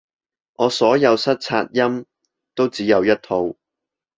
[0.55, 2.07] 我所有塞擦音
[2.55, 3.53] 都只有一套